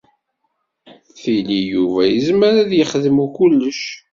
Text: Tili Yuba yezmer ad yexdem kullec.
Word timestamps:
Tili 1.19 1.59
Yuba 1.71 2.01
yezmer 2.07 2.53
ad 2.63 2.71
yexdem 2.77 3.17
kullec. 3.35 3.81